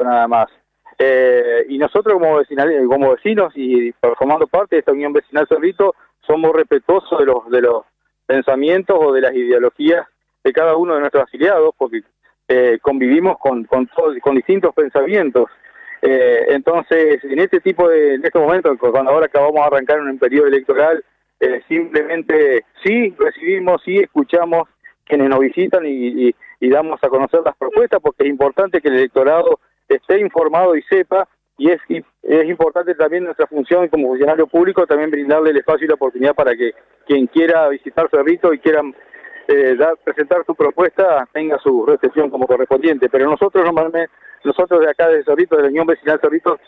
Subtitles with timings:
[0.00, 0.48] nada más.
[0.98, 5.94] Eh, y nosotros como, vecinal, como vecinos y formando parte de esta Unión Vecinal Cerrito,
[6.26, 7.84] somos respetuosos de los, de los
[8.26, 10.06] pensamientos o de las ideologías
[10.42, 12.02] de cada uno de nuestros afiliados, porque
[12.48, 13.88] eh, convivimos con, con,
[14.20, 15.46] con distintos pensamientos.
[16.02, 20.18] Eh, entonces, en este tipo de, en estos momentos, cuando ahora acabamos de arrancar un
[20.18, 21.04] periodo electoral,
[21.40, 24.68] eh, simplemente sí recibimos, sí escuchamos
[25.04, 28.96] quienes nos visitan y, y, damos a conocer las propuestas, porque es importante que el
[28.96, 31.80] electorado esté informado y sepa, y es,
[32.22, 36.34] es importante también nuestra función como funcionario público, también brindarle el espacio y la oportunidad
[36.34, 36.72] para que
[37.06, 38.80] quien quiera visitar Cerrito y quiera
[39.48, 43.08] eh, dar, presentar su propuesta tenga su recepción como correspondiente.
[43.08, 44.08] Pero nosotros normalmente,
[44.44, 46.60] nosotros de acá de Cerrito, de la Unión Vecinal Cerrito,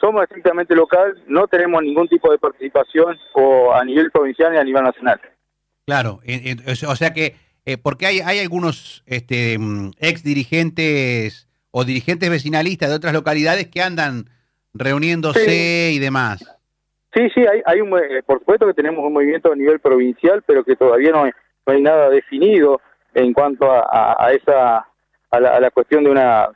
[0.00, 4.64] somos estrictamente local, no tenemos ningún tipo de participación o a nivel provincial ni a
[4.64, 5.20] nivel nacional.
[5.84, 6.20] Claro,
[6.86, 12.88] o sea que, eh, porque hay, hay algunos este, mm, ex dirigentes o dirigentes vecinalistas
[12.88, 14.24] de otras localidades que andan
[14.74, 16.44] reuniéndose y demás.
[17.14, 20.42] Sí, sí, hay, hay un, eh, por supuesto que tenemos un movimiento a nivel provincial,
[20.46, 22.80] pero que todavía no, no hay nada definido
[23.14, 24.86] en cuanto a, a, esa
[25.30, 26.48] a la, a la, cuestión de una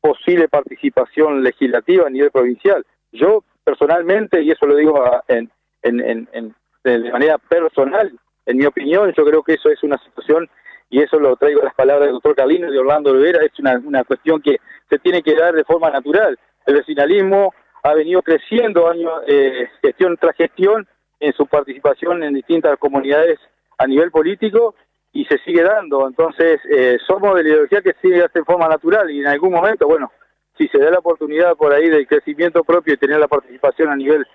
[0.00, 2.84] posible participación legislativa a nivel provincial.
[3.12, 5.50] Yo personalmente, y eso lo digo en,
[5.82, 8.12] en, en, de manera personal,
[8.46, 10.48] en mi opinión, yo creo que eso es una situación,
[10.90, 13.58] y eso lo traigo a las palabras del doctor Carlino y de Orlando Olivera, es
[13.58, 14.56] una, una cuestión que
[14.88, 16.38] se tiene que dar de forma natural.
[16.66, 20.86] El vecinalismo ha venido creciendo año, eh, gestión tras gestión
[21.20, 23.38] en su participación en distintas comunidades
[23.76, 24.74] a nivel político
[25.12, 26.06] y se sigue dando.
[26.06, 29.86] Entonces, eh, somos de la ideología que sigue de forma natural y en algún momento,
[29.86, 30.10] bueno,
[30.56, 33.96] si se da la oportunidad por ahí del crecimiento propio y tener la participación a
[33.96, 34.26] nivel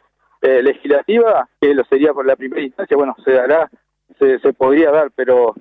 [0.42, 3.70] eh, legislativa, que lo sería por la primera instancia, bueno, se dará,
[4.20, 5.54] se, se podría dar, pero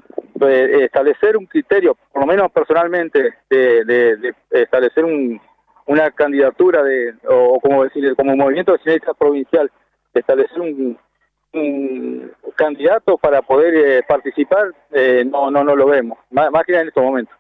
[0.48, 5.40] establecer un criterio, por lo menos personalmente, de, de, de establecer un,
[5.86, 9.70] una candidatura de, o como decir, como movimiento vecinalista provincial,
[10.14, 10.98] establecer un,
[11.52, 16.78] un candidato para poder eh, participar, eh, no, no, no lo vemos, más, más, que
[16.78, 17.34] en estos momentos.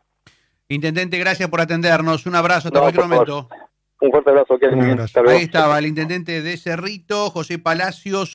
[0.68, 2.26] Intendente, gracias por atendernos.
[2.26, 3.48] Un abrazo, hasta no, cualquier momento.
[4.00, 4.58] Un fuerte abrazo.
[5.28, 8.30] Ahí estaba el intendente de Cerrito, José Palacios.